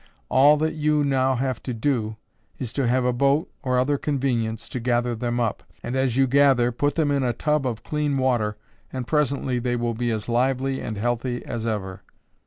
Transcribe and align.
All 0.29 0.57
that 0.57 0.73
you 0.73 1.03
now 1.03 1.35
have 1.35 1.61
to 1.61 1.75
do, 1.75 2.15
is 2.57 2.73
to 2.73 2.87
have 2.87 3.05
a 3.05 3.13
boat, 3.13 3.51
or 3.61 3.77
other 3.77 3.99
convenience 3.99 4.67
to 4.69 4.79
gather 4.79 5.13
them 5.13 5.39
up, 5.39 5.61
and 5.83 5.95
as 5.95 6.17
you 6.17 6.25
gather 6.25 6.71
put 6.71 6.95
them 6.95 7.11
in 7.11 7.21
a 7.21 7.33
tub 7.33 7.67
of 7.67 7.83
clean 7.83 8.17
water 8.17 8.57
and 8.91 9.05
presently 9.05 9.59
they 9.59 9.75
will 9.75 9.93
be 9.93 10.09
as 10.09 10.27
lively 10.27 10.81
and 10.81 10.97
healthy 10.97 11.45
as 11.45 11.67
ever. 11.67 12.01